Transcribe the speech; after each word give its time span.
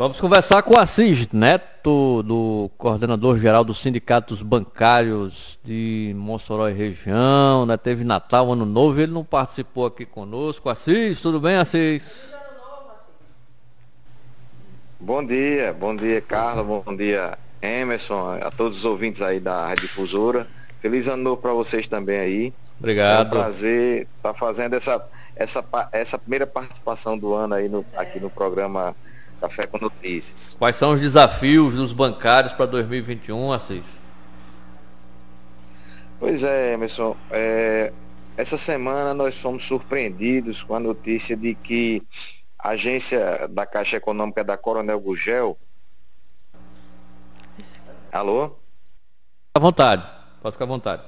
Vamos 0.00 0.18
conversar 0.18 0.62
com 0.62 0.76
o 0.76 0.78
Assis 0.78 1.28
Neto, 1.30 2.22
do 2.22 2.70
coordenador 2.78 3.38
geral 3.38 3.62
dos 3.62 3.82
sindicatos 3.82 4.40
bancários 4.40 5.58
de 5.62 6.14
Mossoró 6.16 6.70
e 6.70 6.72
região, 6.72 7.66
né? 7.66 7.76
Teve 7.76 8.02
Natal, 8.02 8.50
Ano 8.50 8.64
Novo, 8.64 8.98
ele 8.98 9.12
não 9.12 9.22
participou 9.22 9.84
aqui 9.84 10.06
conosco. 10.06 10.70
Assis, 10.70 11.20
tudo 11.20 11.38
bem, 11.38 11.56
Assis? 11.56 12.32
Bom 14.98 15.22
dia, 15.22 15.76
bom 15.78 15.94
dia, 15.94 16.22
Carlos, 16.22 16.64
bom 16.64 16.96
dia, 16.96 17.36
Emerson, 17.60 18.38
a 18.40 18.50
todos 18.50 18.78
os 18.78 18.84
ouvintes 18.86 19.20
aí 19.20 19.38
da 19.38 19.66
Rádio 19.66 19.82
Difusora. 19.82 20.46
Feliz 20.80 21.08
ano 21.08 21.24
novo 21.24 21.42
para 21.42 21.52
vocês 21.52 21.86
também 21.86 22.18
aí. 22.18 22.54
Obrigado. 22.78 23.26
É 23.26 23.38
um 23.38 23.42
prazer 23.42 24.08
estar 24.16 24.32
tá 24.32 24.34
fazendo 24.34 24.72
essa, 24.72 25.06
essa, 25.36 25.62
essa 25.92 26.18
primeira 26.18 26.46
participação 26.46 27.18
do 27.18 27.34
ano 27.34 27.52
aí 27.52 27.68
no, 27.68 27.84
aqui 27.94 28.18
no 28.18 28.30
programa 28.30 28.96
Café 29.40 29.66
com 29.66 29.78
Notícias. 29.78 30.56
Quais 30.58 30.76
são 30.76 30.92
os 30.92 31.00
desafios 31.00 31.74
dos 31.74 31.92
bancários 31.92 32.52
para 32.52 32.66
2021, 32.66 33.52
Assis? 33.52 33.84
Pois 36.18 36.44
é, 36.44 36.74
Emerson. 36.74 37.16
É, 37.30 37.92
essa 38.36 38.58
semana 38.58 39.14
nós 39.14 39.38
fomos 39.38 39.64
surpreendidos 39.64 40.62
com 40.62 40.74
a 40.74 40.80
notícia 40.80 41.36
de 41.36 41.54
que 41.54 42.02
a 42.58 42.70
agência 42.70 43.48
da 43.48 43.64
Caixa 43.64 43.96
Econômica 43.96 44.44
da 44.44 44.56
Coronel 44.56 45.00
Gugel. 45.00 45.56
Alô? 48.12 48.56
À 49.54 49.60
vontade, 49.60 50.06
pode 50.42 50.54
ficar 50.54 50.64
à 50.64 50.68
vontade 50.68 51.02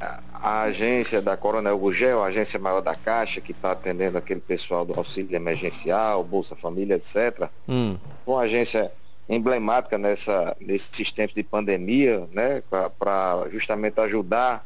a 0.00 0.22
agência 0.42 1.22
da 1.22 1.36
Coronel 1.36 1.78
Gugel, 1.78 2.22
a 2.22 2.26
agência 2.26 2.58
maior 2.58 2.80
da 2.80 2.94
Caixa, 2.94 3.40
que 3.40 3.52
está 3.52 3.72
atendendo 3.72 4.18
aquele 4.18 4.40
pessoal 4.40 4.84
do 4.84 4.94
auxílio 4.94 5.34
emergencial, 5.34 6.22
Bolsa 6.22 6.54
Família, 6.56 6.96
etc. 6.96 7.48
Hum. 7.68 7.96
Uma 8.26 8.40
agência 8.40 8.90
emblemática 9.28 9.98
nessa, 9.98 10.56
nesses 10.60 11.10
tempos 11.10 11.34
de 11.34 11.42
pandemia, 11.42 12.28
né, 12.32 12.62
para 12.98 13.48
justamente 13.50 14.00
ajudar 14.00 14.64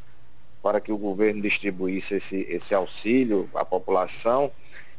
para 0.62 0.80
que 0.80 0.92
o 0.92 0.98
governo 0.98 1.40
distribuísse 1.40 2.16
esse, 2.16 2.46
esse 2.48 2.74
auxílio 2.74 3.48
à 3.54 3.64
população, 3.64 4.50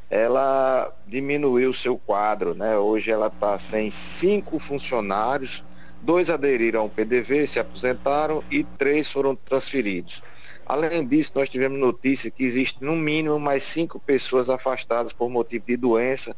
ela 0.09 0.91
diminuiu 1.07 1.69
o 1.69 1.73
seu 1.73 1.97
quadro. 1.97 2.53
Né? 2.53 2.77
Hoje 2.77 3.11
ela 3.11 3.27
está 3.27 3.57
sem 3.57 3.91
cinco 3.91 4.59
funcionários, 4.59 5.63
dois 6.01 6.29
aderiram 6.29 6.81
ao 6.81 6.89
PDV, 6.89 7.45
se 7.45 7.59
aposentaram 7.59 8.43
e 8.49 8.63
três 8.63 9.11
foram 9.11 9.35
transferidos. 9.35 10.23
Além 10.71 11.05
disso, 11.05 11.33
nós 11.35 11.49
tivemos 11.49 11.77
notícia 11.77 12.31
que 12.31 12.45
existe 12.45 12.81
no 12.81 12.95
mínimo 12.95 13.37
mais 13.37 13.61
cinco 13.61 13.99
pessoas 13.99 14.49
afastadas 14.49 15.11
por 15.11 15.29
motivo 15.29 15.65
de 15.67 15.75
doença, 15.75 16.33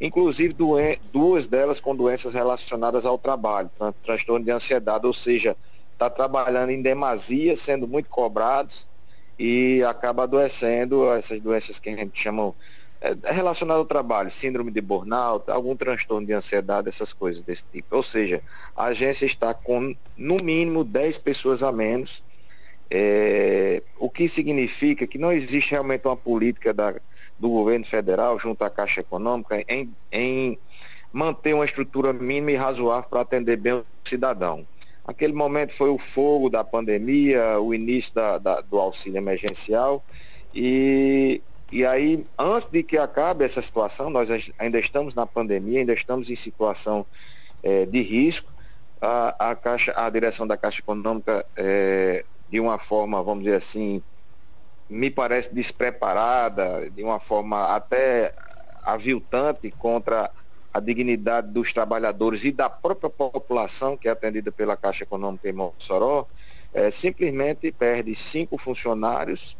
inclusive 0.00 0.54
doen 0.54 0.78
duas 1.12 1.46
delas 1.46 1.80
com 1.80 1.94
doenças 1.94 2.32
relacionadas 2.32 3.04
ao 3.04 3.18
trabalho, 3.18 3.70
tran 3.76 3.92
transtorno 4.02 4.42
de 4.42 4.50
ansiedade, 4.50 5.06
ou 5.06 5.12
seja, 5.12 5.54
está 5.92 6.08
trabalhando 6.08 6.70
em 6.70 6.80
demasia, 6.80 7.54
sendo 7.56 7.86
muito 7.86 8.08
cobrados 8.08 8.88
e 9.38 9.82
acaba 9.86 10.22
adoecendo 10.22 11.12
essas 11.12 11.38
doenças 11.38 11.78
que 11.78 11.90
a 11.90 11.96
gente 11.96 12.18
chama 12.18 12.54
é, 13.02 13.14
relacionado 13.34 13.76
ao 13.76 13.84
trabalho, 13.84 14.30
síndrome 14.30 14.70
de 14.70 14.80
burnout, 14.80 15.50
algum 15.50 15.76
transtorno 15.76 16.26
de 16.26 16.32
ansiedade, 16.32 16.88
essas 16.88 17.12
coisas 17.12 17.42
desse 17.42 17.66
tipo. 17.70 17.94
Ou 17.94 18.02
seja, 18.02 18.40
a 18.74 18.84
agência 18.84 19.26
está 19.26 19.52
com 19.52 19.94
no 20.16 20.36
mínimo 20.42 20.84
10 20.84 21.18
pessoas 21.18 21.62
a 21.62 21.70
menos 21.70 22.24
é, 22.90 23.82
o 23.98 24.08
que 24.10 24.28
significa 24.28 25.06
que 25.06 25.18
não 25.18 25.32
existe 25.32 25.72
realmente 25.72 26.06
uma 26.06 26.16
política 26.16 26.72
da, 26.72 26.94
do 27.38 27.50
governo 27.50 27.84
federal 27.84 28.38
junto 28.38 28.64
à 28.64 28.70
Caixa 28.70 29.00
Econômica 29.00 29.62
em, 29.68 29.92
em 30.12 30.58
manter 31.12 31.54
uma 31.54 31.64
estrutura 31.64 32.12
mínima 32.12 32.52
e 32.52 32.56
razoável 32.56 33.08
para 33.08 33.20
atender 33.20 33.56
bem 33.56 33.74
o 33.74 33.86
cidadão. 34.04 34.66
Aquele 35.06 35.32
momento 35.32 35.72
foi 35.72 35.90
o 35.90 35.98
fogo 35.98 36.48
da 36.48 36.64
pandemia, 36.64 37.60
o 37.60 37.74
início 37.74 38.14
da, 38.14 38.38
da, 38.38 38.60
do 38.60 38.78
auxílio 38.78 39.18
emergencial 39.18 40.02
e, 40.54 41.42
e 41.72 41.84
aí, 41.84 42.24
antes 42.38 42.68
de 42.70 42.82
que 42.82 42.96
acabe 42.96 43.44
essa 43.44 43.60
situação, 43.60 44.08
nós 44.08 44.28
ainda 44.58 44.78
estamos 44.78 45.14
na 45.14 45.26
pandemia, 45.26 45.80
ainda 45.80 45.92
estamos 45.92 46.30
em 46.30 46.36
situação 46.36 47.04
é, 47.62 47.84
de 47.84 48.00
risco. 48.00 48.52
A, 49.00 49.50
a, 49.50 49.56
Caixa, 49.56 49.92
a 49.96 50.08
direção 50.08 50.46
da 50.46 50.56
Caixa 50.56 50.80
Econômica 50.80 51.44
é, 51.56 52.24
de 52.50 52.60
uma 52.60 52.78
forma, 52.78 53.22
vamos 53.22 53.44
dizer 53.44 53.56
assim, 53.56 54.02
me 54.88 55.10
parece 55.10 55.52
despreparada, 55.54 56.90
de 56.90 57.02
uma 57.02 57.18
forma 57.18 57.74
até 57.74 58.32
aviltante 58.82 59.70
contra 59.70 60.30
a 60.72 60.80
dignidade 60.80 61.48
dos 61.48 61.72
trabalhadores 61.72 62.44
e 62.44 62.52
da 62.52 62.68
própria 62.68 63.08
população 63.08 63.96
que 63.96 64.08
é 64.08 64.10
atendida 64.10 64.50
pela 64.50 64.76
Caixa 64.76 65.04
Econômica 65.04 65.48
em 65.48 65.52
Mossoró, 65.52 66.26
é, 66.72 66.90
simplesmente 66.90 67.70
perde 67.70 68.14
cinco 68.14 68.58
funcionários, 68.58 69.56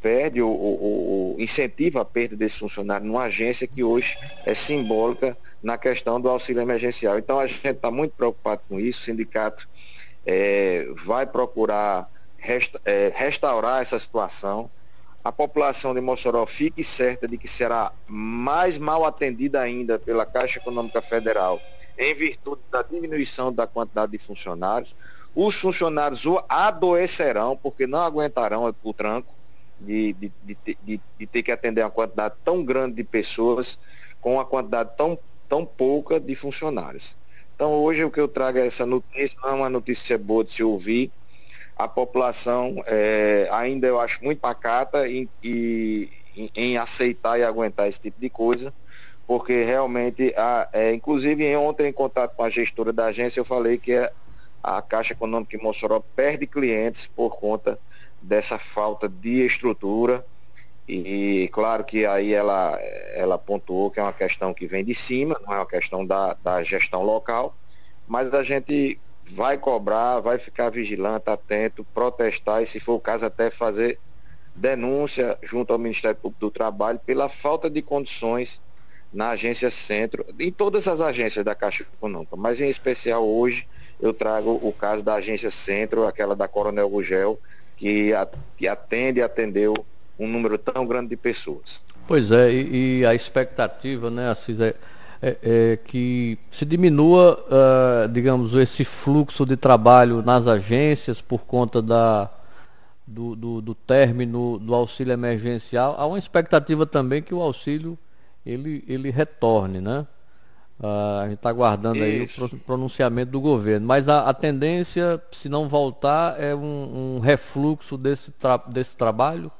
perde 0.00 0.40
o, 0.40 0.48
o, 0.48 1.34
o 1.36 1.40
incentiva 1.40 2.00
a 2.00 2.04
perda 2.04 2.36
desse 2.36 2.60
funcionário 2.60 3.06
numa 3.06 3.24
agência 3.24 3.66
que 3.66 3.82
hoje 3.82 4.16
é 4.44 4.54
simbólica 4.54 5.36
na 5.60 5.76
questão 5.76 6.20
do 6.20 6.28
auxílio 6.28 6.62
emergencial. 6.62 7.18
Então 7.18 7.40
a 7.40 7.46
gente 7.48 7.66
está 7.66 7.90
muito 7.90 8.12
preocupado 8.12 8.62
com 8.68 8.78
isso, 8.78 9.02
o 9.02 9.04
sindicato 9.04 9.68
é, 10.26 10.88
vai 11.04 11.24
procurar 11.24 12.10
resta, 12.36 12.80
é, 12.84 13.12
restaurar 13.14 13.80
essa 13.80 13.98
situação. 13.98 14.68
A 15.22 15.32
população 15.32 15.94
de 15.94 16.00
Mossoró 16.00 16.44
fique 16.46 16.84
certa 16.84 17.26
de 17.26 17.38
que 17.38 17.48
será 17.48 17.92
mais 18.06 18.76
mal 18.76 19.04
atendida 19.04 19.60
ainda 19.60 19.98
pela 19.98 20.26
Caixa 20.26 20.58
Econômica 20.58 21.00
Federal 21.00 21.60
em 21.98 22.14
virtude 22.14 22.60
da 22.70 22.82
diminuição 22.82 23.52
da 23.52 23.66
quantidade 23.66 24.12
de 24.12 24.18
funcionários. 24.18 24.94
Os 25.34 25.56
funcionários 25.56 26.22
adoecerão 26.48 27.56
porque 27.56 27.86
não 27.86 28.00
aguentarão 28.00 28.74
o 28.82 28.92
tranco 28.92 29.32
de, 29.80 30.12
de, 30.14 30.32
de, 30.42 30.78
de, 30.82 31.00
de 31.18 31.26
ter 31.26 31.42
que 31.42 31.52
atender 31.52 31.82
uma 31.82 31.90
quantidade 31.90 32.34
tão 32.44 32.64
grande 32.64 32.96
de 32.96 33.04
pessoas 33.04 33.78
com 34.20 34.34
uma 34.34 34.44
quantidade 34.44 34.90
tão, 34.96 35.18
tão 35.48 35.64
pouca 35.64 36.18
de 36.18 36.34
funcionários. 36.34 37.16
Então 37.56 37.72
hoje 37.72 38.04
o 38.04 38.10
que 38.10 38.20
eu 38.20 38.28
trago 38.28 38.58
é 38.58 38.66
essa 38.66 38.86
notícia, 38.86 39.36
não 39.42 39.48
é 39.48 39.52
uma 39.54 39.70
notícia 39.70 40.16
boa 40.18 40.44
de 40.44 40.52
se 40.52 40.62
ouvir, 40.62 41.10
a 41.76 41.88
população 41.88 42.82
é, 42.86 43.48
ainda 43.50 43.86
eu 43.86 43.98
acho 43.98 44.22
muito 44.22 44.38
pacata 44.38 45.08
em, 45.08 45.28
em, 45.42 46.10
em, 46.54 46.76
aceitar 46.76 47.38
e 47.38 47.42
aguentar 47.44 47.88
esse 47.88 48.00
tipo 48.00 48.20
de 48.20 48.30
coisa, 48.30 48.72
porque 49.26 49.62
realmente, 49.62 50.34
a, 50.36 50.68
é, 50.72 50.92
inclusive 50.92 51.56
ontem 51.56 51.88
em 51.88 51.92
contato 51.92 52.36
com 52.36 52.42
a 52.42 52.50
gestora 52.50 52.92
da 52.92 53.06
agência, 53.06 53.40
eu 53.40 53.44
falei 53.44 53.78
que 53.78 53.94
a, 53.94 54.10
a 54.62 54.82
Caixa 54.82 55.14
Econômica 55.14 55.56
de 55.56 55.62
Mossoró 55.62 56.00
perde 56.14 56.46
clientes 56.46 57.06
por 57.06 57.36
conta 57.36 57.78
dessa 58.22 58.58
falta 58.58 59.08
de 59.08 59.44
estrutura. 59.44 60.24
E 60.88 61.48
claro 61.52 61.82
que 61.84 62.06
aí 62.06 62.32
ela, 62.32 62.78
ela 63.14 63.36
pontuou 63.36 63.90
que 63.90 63.98
é 63.98 64.02
uma 64.02 64.12
questão 64.12 64.54
que 64.54 64.66
vem 64.66 64.84
de 64.84 64.94
cima, 64.94 65.40
não 65.44 65.52
é 65.52 65.56
uma 65.56 65.66
questão 65.66 66.06
da, 66.06 66.34
da 66.44 66.62
gestão 66.62 67.02
local, 67.02 67.56
mas 68.06 68.32
a 68.32 68.44
gente 68.44 68.98
vai 69.24 69.58
cobrar, 69.58 70.20
vai 70.20 70.38
ficar 70.38 70.70
vigilante, 70.70 71.28
atento, 71.28 71.84
protestar 71.92 72.62
e, 72.62 72.66
se 72.66 72.78
for 72.78 72.94
o 72.94 73.00
caso, 73.00 73.26
até 73.26 73.50
fazer 73.50 73.98
denúncia 74.54 75.36
junto 75.42 75.72
ao 75.72 75.78
Ministério 75.78 76.16
Público 76.16 76.46
do 76.46 76.50
Trabalho 76.50 77.00
pela 77.04 77.28
falta 77.28 77.68
de 77.68 77.82
condições 77.82 78.60
na 79.12 79.30
agência 79.30 79.70
Centro, 79.70 80.24
em 80.38 80.52
todas 80.52 80.86
as 80.86 81.00
agências 81.00 81.44
da 81.44 81.54
Caixa 81.54 81.82
Econômica, 81.82 82.36
mas 82.36 82.60
em 82.60 82.68
especial 82.68 83.26
hoje 83.26 83.66
eu 84.00 84.12
trago 84.12 84.60
o 84.62 84.72
caso 84.72 85.04
da 85.04 85.14
agência 85.14 85.50
Centro, 85.50 86.06
aquela 86.06 86.36
da 86.36 86.46
Coronel 86.46 86.88
Gugel, 86.88 87.40
que, 87.76 88.10
que 88.56 88.68
atende 88.68 89.20
e 89.20 89.22
atendeu 89.22 89.74
um 90.18 90.28
número 90.28 90.56
tão 90.58 90.86
grande 90.86 91.10
de 91.10 91.16
pessoas. 91.16 91.80
Pois 92.06 92.30
é, 92.30 92.52
e, 92.52 93.00
e 93.00 93.06
a 93.06 93.14
expectativa, 93.14 94.10
né, 94.10 94.30
Assis, 94.30 94.60
é 94.60 94.74
é, 95.20 95.36
é, 95.42 95.76
que 95.76 96.38
se 96.50 96.64
diminua, 96.64 97.44
uh, 97.48 98.08
digamos, 98.08 98.54
esse 98.54 98.84
fluxo 98.84 99.46
de 99.46 99.56
trabalho 99.56 100.22
nas 100.22 100.46
agências 100.46 101.20
por 101.20 101.46
conta 101.46 101.80
da, 101.80 102.30
do, 103.06 103.34
do, 103.34 103.60
do, 103.60 103.74
término 103.74 104.58
do 104.58 104.74
auxílio 104.74 105.12
emergencial. 105.12 105.96
Há 105.98 106.06
uma 106.06 106.18
expectativa 106.18 106.86
também 106.86 107.22
que 107.22 107.34
o 107.34 107.40
auxílio 107.40 107.98
ele, 108.44 108.84
ele 108.86 109.10
retorne, 109.10 109.80
né? 109.80 110.06
Uh, 110.78 111.20
a 111.22 111.24
gente 111.24 111.38
está 111.38 111.48
aguardando 111.48 112.04
Isso. 112.04 112.44
aí 112.44 112.50
o 112.52 112.58
pronunciamento 112.58 113.32
do 113.32 113.40
governo. 113.40 113.86
Mas 113.86 114.10
a, 114.10 114.28
a 114.28 114.34
tendência, 114.34 115.20
se 115.32 115.48
não 115.48 115.66
voltar, 115.66 116.38
é 116.38 116.54
um, 116.54 117.16
um 117.16 117.20
refluxo 117.20 117.96
desse, 117.96 118.30
tra 118.30 118.58
desse 118.58 118.94
trabalho? 118.94 119.50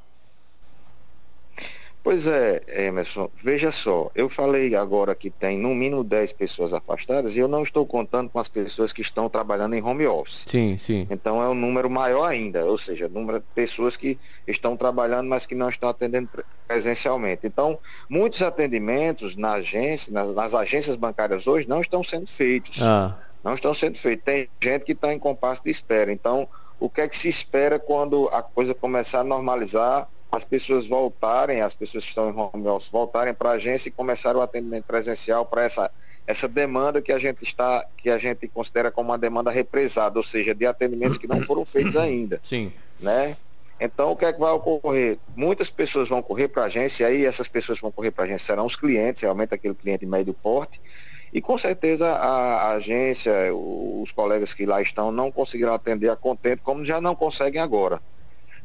Pois 2.07 2.29
é, 2.29 2.61
Emerson, 2.69 3.29
veja 3.35 3.73
só, 3.73 4.13
eu 4.15 4.29
falei 4.29 4.77
agora 4.77 5.13
que 5.13 5.29
tem 5.29 5.59
no 5.59 5.75
mínimo 5.75 6.05
10 6.05 6.35
pessoas 6.35 6.73
afastadas 6.73 7.35
e 7.35 7.41
eu 7.41 7.49
não 7.49 7.65
estou 7.65 7.85
contando 7.85 8.31
com 8.31 8.39
as 8.39 8.47
pessoas 8.47 8.93
que 8.93 9.01
estão 9.01 9.29
trabalhando 9.29 9.75
em 9.75 9.83
home 9.83 10.07
office. 10.07 10.45
Sim, 10.49 10.79
sim. 10.79 11.09
Então 11.11 11.43
é 11.43 11.49
um 11.49 11.55
número 11.55 11.91
maior 11.91 12.23
ainda, 12.25 12.65
ou 12.65 12.79
seja, 12.79 13.09
número 13.09 13.41
de 13.41 13.47
pessoas 13.57 13.97
que 13.97 14.17
estão 14.47 14.77
trabalhando, 14.77 15.27
mas 15.27 15.47
que 15.47 15.57
não 15.57 15.69
estão 15.69 15.89
atendendo 15.89 16.29
presencialmente. 16.69 17.41
Então, 17.45 17.77
muitos 18.09 18.41
atendimentos 18.41 19.35
na 19.35 19.55
agência, 19.55 20.13
nas, 20.13 20.33
nas 20.33 20.55
agências 20.55 20.95
bancárias 20.95 21.45
hoje 21.49 21.69
não 21.69 21.81
estão 21.81 22.05
sendo 22.05 22.29
feitos. 22.29 22.81
Ah. 22.83 23.19
Não 23.43 23.55
estão 23.55 23.75
sendo 23.75 23.99
feitos. 23.99 24.25
Tem 24.25 24.49
gente 24.63 24.85
que 24.85 24.93
está 24.93 25.13
em 25.13 25.19
compasso 25.19 25.65
de 25.65 25.73
espera. 25.73 26.13
Então, 26.13 26.49
o 26.79 26.89
que 26.89 27.01
é 27.01 27.09
que 27.09 27.19
se 27.19 27.29
espera 27.29 27.81
quando 27.81 28.29
a 28.29 28.45
coisa 28.45 28.73
começar 28.73 29.23
a 29.23 29.25
normalizar? 29.25 30.09
As 30.37 30.45
pessoas 30.45 30.87
voltarem, 30.87 31.63
as 31.63 31.75
pessoas 31.75 32.05
que 32.05 32.11
estão 32.11 32.31
em 32.31 32.35
home 32.37 32.69
office 32.69 32.91
voltarem 32.91 33.33
para 33.33 33.51
a 33.51 33.53
agência 33.55 33.89
e 33.89 33.93
começar 33.93 34.37
o 34.37 34.43
atendimento 34.43 34.85
presencial 34.85 35.47
para 35.47 35.65
essa, 35.65 35.91
essa 36.27 36.47
demanda 36.47 37.01
que 37.01 37.11
a 37.11 37.19
gente 37.19 37.43
está, 37.43 37.87
que 37.97 38.11
a 38.11 38.19
gente 38.19 38.47
considera 38.47 38.91
como 38.91 39.11
uma 39.11 39.19
demanda 39.19 39.51
represada, 39.51 40.19
ou 40.19 40.23
seja, 40.23 40.55
de 40.55 40.67
atendimentos 40.67 41.17
que 41.17 41.27
não 41.27 41.43
foram 41.43 41.65
feitos 41.65 41.97
ainda. 41.97 42.39
Sim. 42.45 42.71
Né? 43.01 43.37
Então 43.81 44.13
o 44.13 44.17
que 44.17 44.27
é 44.27 44.33
que 44.33 44.39
vai 44.39 44.53
ocorrer? 44.53 45.19
Muitas 45.35 45.71
pessoas 45.71 46.09
vão 46.09 46.23
correr 46.23 46.49
para 46.49 46.65
a 46.65 46.67
agência, 46.67 47.05
e 47.05 47.07
aí 47.07 47.25
essas 47.25 47.49
pessoas 47.49 47.81
vão 47.81 47.91
correr 47.91 48.11
para 48.11 48.25
a 48.25 48.27
agência 48.27 48.47
serão 48.47 48.67
os 48.67 48.77
clientes, 48.77 49.23
realmente 49.23 49.55
aquele 49.55 49.75
cliente 49.75 50.05
médio 50.05 50.35
porte, 50.35 50.81
e 51.33 51.41
com 51.41 51.57
certeza 51.57 52.09
a, 52.09 52.27
a, 52.27 52.71
agência, 52.73 53.33
os 53.55 54.13
colegas 54.13 54.55
que 54.55 54.65
lá 54.65 54.81
estão 54.81 55.11
não 55.11 55.33
conseguirão 55.33 55.75
atender 55.75 56.11
a 56.11 56.17
contento, 56.17 56.61
como 56.63 56.85
já 56.85 57.01
não 57.01 57.15
conseguem 57.15 57.61
agora. 57.61 58.01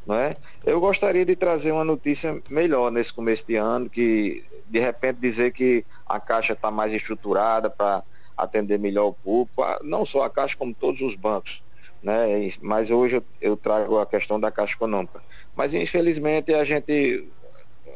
É? 0.09 0.35
Eu 0.65 0.79
gostaria 0.79 1.23
de 1.23 1.35
trazer 1.35 1.71
uma 1.71 1.83
notícia 1.85 2.41
melhor 2.49 2.91
nesse 2.91 3.13
começo 3.13 3.45
de 3.45 3.55
ano, 3.55 3.89
que 3.89 4.43
de 4.67 4.79
repente 4.79 5.19
dizer 5.19 5.51
que 5.51 5.85
a 6.07 6.19
Caixa 6.19 6.53
está 6.53 6.71
mais 6.71 6.91
estruturada 6.91 7.69
para 7.69 8.03
atender 8.35 8.79
melhor 8.79 9.07
o 9.07 9.13
público, 9.13 9.63
não 9.83 10.05
só 10.05 10.23
a 10.23 10.29
Caixa, 10.29 10.57
como 10.57 10.73
todos 10.73 11.01
os 11.01 11.15
bancos. 11.15 11.63
Né? 12.01 12.49
Mas 12.61 12.89
hoje 12.89 13.17
eu, 13.17 13.23
eu 13.39 13.55
trago 13.55 13.99
a 13.99 14.05
questão 14.05 14.39
da 14.39 14.49
Caixa 14.49 14.73
Econômica. 14.73 15.21
Mas 15.55 15.73
infelizmente 15.73 16.53
a 16.53 16.63
gente, 16.63 17.27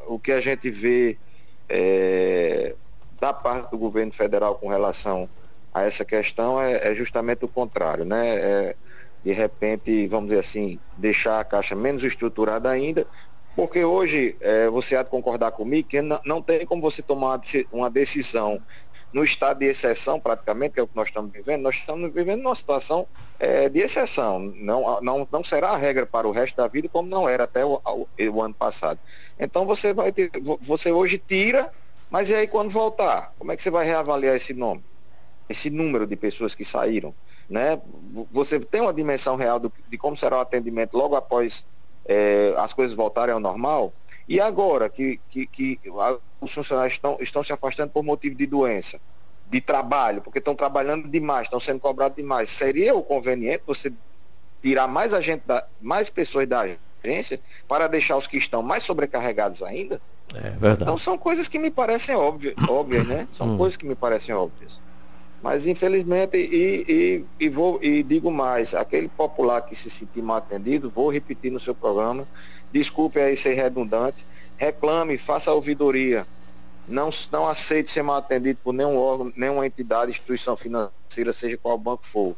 o 0.07 0.19
que 0.19 0.31
a 0.31 0.39
gente 0.39 0.69
vê 0.69 1.17
é, 1.67 2.75
da 3.19 3.33
parte 3.33 3.71
do 3.71 3.77
governo 3.77 4.13
federal 4.13 4.55
com 4.55 4.67
relação 4.67 5.27
a 5.73 5.83
essa 5.83 6.05
questão 6.05 6.61
é, 6.61 6.91
é 6.91 6.95
justamente 6.95 7.43
o 7.43 7.47
contrário, 7.47 8.05
né? 8.05 8.35
É, 8.35 8.75
de 9.25 9.31
repente, 9.31 10.06
vamos 10.06 10.30
dizer 10.30 10.42
assim, 10.42 10.80
deixar 10.95 11.39
a 11.39 11.44
Caixa 11.44 11.75
menos 11.75 12.04
estruturada 12.04 12.69
ainda, 12.69 13.07
porque 13.56 13.83
hoje 13.83 14.38
é, 14.39 14.69
você 14.69 14.95
há 14.95 15.01
de 15.01 15.10
concordar 15.10 15.51
comigo 15.51 15.88
que 15.88 16.00
não, 16.00 16.22
não 16.24 16.42
tem 16.44 16.63
como 16.63 16.80
você 16.80 17.01
tomar 17.01 17.42
uma 17.72 17.89
decisão 17.89 18.62
no 19.12 19.24
estado 19.24 19.60
de 19.60 19.66
exceção, 19.66 20.19
praticamente, 20.19 20.74
que 20.74 20.80
é 20.80 20.83
o 20.83 20.88
que 20.88 20.95
nós 20.95 21.07
estamos 21.07 21.31
vivendo, 21.31 21.62
nós 21.62 21.75
estamos 21.75 22.13
vivendo 22.13 22.44
numa 22.44 22.54
situação 22.54 23.07
é, 23.39 23.68
de 23.68 23.80
exceção. 23.80 24.39
Não, 24.39 25.01
não, 25.01 25.27
não 25.31 25.44
será 25.44 25.69
a 25.69 25.77
regra 25.77 26.06
para 26.06 26.27
o 26.27 26.31
resto 26.31 26.57
da 26.57 26.68
vida, 26.68 26.88
como 26.88 27.10
não 27.10 27.27
era 27.27 27.45
até 27.45 27.66
o, 27.66 27.81
o 27.83 28.42
ano 28.42 28.54
passado. 28.54 29.00
Então 29.39 29.66
você 29.66 29.92
vai 29.92 30.12
ter, 30.12 30.30
você 30.62 30.92
hoje 30.92 31.18
tira, 31.18 31.72
mas 32.12 32.30
e 32.30 32.36
aí 32.36 32.48
quando 32.48 32.69
voltar? 32.69 33.33
Como 33.39 33.51
é 33.51 33.56
que 33.56 33.62
você 33.63 33.72
vai 33.72 33.86
reavaliar 33.86 34.36
esse 34.36 34.54
nome? 34.54 34.83
Esse 35.47 35.69
número 35.69 36.07
de 36.07 36.15
pessoas 36.15 36.56
que 36.56 36.65
saíram? 36.65 37.13
né? 37.50 37.80
Você 38.31 38.59
tem 38.59 38.81
uma 38.81 38.94
dimensão 38.94 39.36
real 39.36 39.59
do, 39.59 39.71
de 39.88 39.97
como 39.97 40.18
será 40.18 40.38
o 40.38 40.42
atendimento 40.42 40.97
logo 40.97 41.15
após 41.15 41.65
é, 42.06 42.53
as 42.57 42.74
coisas 42.74 42.95
voltarem 42.95 43.33
ao 43.33 43.39
normal. 43.39 43.94
E 44.27 44.39
agora 44.39 44.89
que, 44.89 45.19
que, 45.30 45.45
que 45.45 45.80
os 46.42 46.51
funcionários 46.51 46.94
estão, 46.94 47.18
estão 47.19 47.44
se 47.44 47.53
afastando 47.53 47.92
por 47.92 48.03
motivo 48.03 48.36
de 48.36 48.47
doença, 48.47 49.00
de 49.47 49.62
trabalho, 49.62 50.21
porque 50.21 50.39
estão 50.39 50.56
trabalhando 50.56 51.07
demais, 51.07 51.45
estão 51.45 51.59
sendo 51.59 51.80
cobrados 51.80 52.15
demais, 52.15 52.50
seria 52.50 52.95
o 52.95 53.03
conveniente 53.03 53.62
você 53.68 53.94
tirar 54.62 54.88
mais 54.88 55.13
a 55.13 55.21
gente 55.21 55.44
da, 55.45 55.68
mais 55.80 56.09
pessoas 56.09 56.48
da 56.48 56.62
agência 57.03 57.39
para 57.68 57.88
deixar 57.88 58.18
os 58.18 58.25
que 58.25 58.38
estão 58.38 58.63
mais 58.63 58.81
sobrecarregados 58.81 59.62
ainda? 59.62 60.01
É 60.33 60.50
verdade. 60.50 60.81
Então 60.81 60.98
são 60.98 61.19
coisas 61.19 61.48
que 61.48 61.59
me 61.59 61.69
parecem 61.69 62.15
óbvias, 62.15 62.56
óbvias 62.68 63.07
né? 63.07 63.27
São 63.30 63.53
hum. 63.53 63.57
coisas 63.57 63.77
que 63.77 63.86
me 63.86 63.94
parecem 63.94 64.33
óbvias. 64.33 64.81
Mas 65.41 65.67
infelizmente, 65.67 66.37
e, 66.37 66.85
e, 66.87 67.25
e, 67.45 67.49
vou, 67.49 67.79
e 67.81 68.01
digo 68.01 68.31
mais, 68.31 68.73
aquele 68.73 69.07
popular 69.07 69.61
que 69.61 69.75
se 69.75 69.89
sentir 69.89 70.21
mal 70.21 70.37
atendido, 70.37 70.89
vou 70.89 71.11
repetir 71.11 71.51
no 71.51 71.59
seu 71.59 71.75
programa, 71.75 72.27
desculpe 72.71 73.19
aí 73.19 73.37
ser 73.37 73.53
redundante, 73.53 74.25
reclame, 74.57 75.17
faça 75.17 75.51
a 75.51 75.53
ouvidoria. 75.53 76.25
Não, 76.87 77.09
não 77.31 77.47
aceite 77.47 77.89
ser 77.89 78.03
mal 78.03 78.17
atendido 78.17 78.59
por 78.63 78.73
nenhum 78.73 78.97
órgão, 78.97 79.31
nenhuma 79.35 79.65
entidade, 79.65 80.11
instituição 80.11 80.55
financeira, 80.55 81.33
seja 81.33 81.57
qual 81.57 81.77
banco 81.77 82.05
for. 82.05 82.35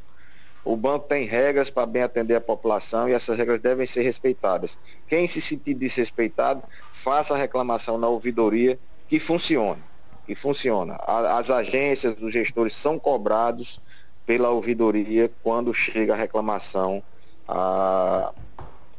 O 0.63 0.75
banco 0.75 1.07
tem 1.07 1.25
regras 1.25 1.69
para 1.69 1.85
bem 1.85 2.03
atender 2.03 2.35
a 2.35 2.41
população 2.41 3.07
e 3.07 3.13
essas 3.13 3.37
regras 3.37 3.61
devem 3.61 3.87
ser 3.87 4.01
respeitadas. 4.01 4.77
Quem 5.07 5.27
se 5.27 5.39
sentir 5.39 5.73
desrespeitado, 5.73 6.61
faça 6.91 7.33
a 7.33 7.37
reclamação 7.37 7.97
na 7.97 8.09
ouvidoria 8.09 8.77
que 9.07 9.17
funcione 9.17 9.81
e 10.27 10.35
funciona. 10.35 10.95
As 11.05 11.49
agências, 11.49 12.15
os 12.21 12.33
gestores 12.33 12.75
são 12.75 12.99
cobrados 12.99 13.79
pela 14.25 14.49
ouvidoria 14.49 15.31
quando 15.41 15.73
chega 15.73 16.13
a 16.13 16.17
reclamação 16.17 17.01
à, 17.47 18.33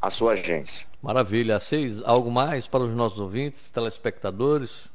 à 0.00 0.10
sua 0.10 0.32
agência. 0.32 0.86
Maravilha. 1.02 1.60
Seis, 1.60 2.02
algo 2.04 2.30
mais 2.30 2.66
para 2.66 2.80
os 2.80 2.94
nossos 2.94 3.20
ouvintes, 3.20 3.68
telespectadores? 3.70 4.88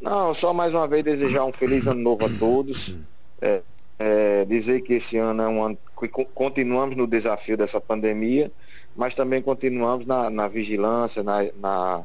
Não, 0.00 0.34
só 0.34 0.52
mais 0.52 0.74
uma 0.74 0.86
vez 0.86 1.04
desejar 1.04 1.44
um 1.44 1.52
feliz 1.52 1.86
ano 1.86 2.00
novo 2.00 2.26
a 2.26 2.38
todos. 2.38 2.94
É, 3.40 3.62
é, 3.98 4.44
dizer 4.44 4.82
que 4.82 4.94
esse 4.94 5.16
ano 5.16 5.42
é 5.42 5.48
um 5.48 5.62
ano 5.62 5.78
que 5.98 6.08
continuamos 6.08 6.96
no 6.96 7.06
desafio 7.06 7.56
dessa 7.56 7.80
pandemia, 7.80 8.52
mas 8.94 9.14
também 9.14 9.40
continuamos 9.40 10.04
na, 10.04 10.28
na 10.28 10.48
vigilância, 10.48 11.22
na, 11.22 11.44
na 11.58 12.04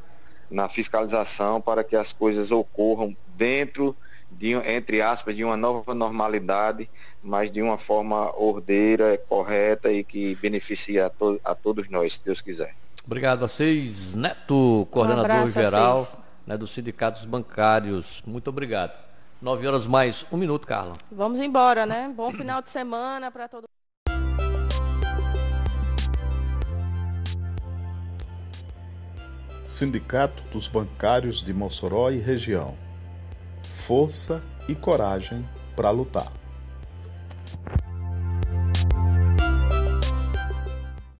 na 0.52 0.68
fiscalização 0.68 1.62
para 1.62 1.84
que 1.84 1.96
as 1.96 2.12
coisas 2.12 2.52
ocorram 2.52 3.16
dentro 3.36 3.96
de, 4.30 4.54
entre 4.54 5.02
aspas, 5.02 5.36
de 5.36 5.44
uma 5.44 5.58
nova 5.58 5.94
normalidade, 5.94 6.90
mas 7.24 7.50
de 7.50 7.62
uma 7.62 7.78
forma 7.78 8.36
ordeira, 8.38 9.18
correta 9.30 9.92
e 9.92 10.04
que 10.04 10.36
beneficie 10.36 11.00
a, 11.00 11.10
to 11.10 11.40
a 11.44 11.56
todos 11.56 11.90
nós, 11.90 12.14
se 12.14 12.22
Deus 12.24 12.42
quiser. 12.42 12.76
Obrigado 13.06 13.44
a 13.44 13.48
vocês, 13.48 14.14
Neto, 14.14 14.88
coordenador 14.92 15.44
um 15.44 15.48
geral 15.48 16.08
né, 16.46 16.58
dos 16.58 16.74
sindicatos 16.74 17.26
bancários. 17.26 18.22
Muito 18.26 18.50
obrigado. 18.50 18.94
Nove 19.42 19.68
horas 19.68 19.88
mais 19.88 20.26
um 20.32 20.38
minuto, 20.38 20.68
Carla. 20.68 20.94
Vamos 21.12 21.40
embora, 21.40 21.86
né? 21.86 22.12
Bom 22.16 22.32
final 22.32 22.62
de 22.62 22.70
semana 22.70 23.32
para 23.32 23.48
todo 23.48 23.66
Sindicato 29.72 30.44
dos 30.52 30.68
Bancários 30.68 31.42
de 31.42 31.54
Mossoró 31.54 32.12
e 32.12 32.18
Região. 32.18 32.76
Força 33.64 34.44
e 34.68 34.76
coragem 34.76 35.48
para 35.78 35.90
lutar. 35.92 36.30